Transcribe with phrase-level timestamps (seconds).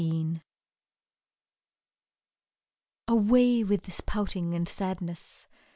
[0.01, 0.41] SONG.
[3.07, 5.47] Away with this poutJAg and sadness